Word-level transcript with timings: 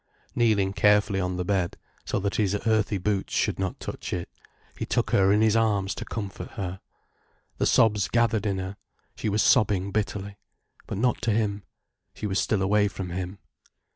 Kneeling 0.33 0.73
carefully 0.73 1.19
on 1.19 1.37
the 1.37 1.45
bed, 1.45 1.77
so 2.05 2.19
that 2.21 2.37
his 2.37 2.55
earthy 2.65 2.97
boots 2.97 3.35
should 3.35 3.59
not 3.59 3.79
touch 3.79 4.13
it, 4.13 4.27
he 4.75 4.83
took 4.83 5.11
her 5.11 5.31
in 5.31 5.41
his 5.41 5.55
arms 5.55 5.93
to 5.93 6.05
comfort 6.05 6.49
her. 6.53 6.81
The 7.59 7.67
sobs 7.67 8.07
gathered 8.07 8.47
in 8.47 8.57
her, 8.57 8.77
she 9.15 9.29
was 9.29 9.43
sobbing 9.43 9.91
bitterly. 9.91 10.39
But 10.87 10.97
not 10.97 11.21
to 11.21 11.31
him. 11.31 11.61
She 12.15 12.25
was 12.25 12.39
still 12.39 12.63
away 12.63 12.87
from 12.87 13.11
him. 13.11 13.37